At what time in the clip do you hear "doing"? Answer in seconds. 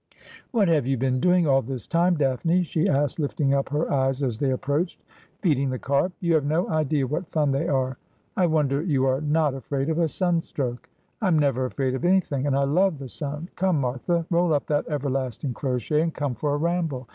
1.19-1.45